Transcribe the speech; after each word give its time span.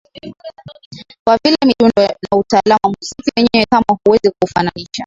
Kwa 1.23 1.39
vile 1.45 1.57
midundo 1.65 1.93
na 2.21 2.37
utaalamu 2.37 2.79
wa 2.83 2.89
muziki 2.89 3.31
wenyewe 3.37 3.65
kamwe 3.69 3.97
huwezi 4.05 4.31
kuufananisha 4.31 4.91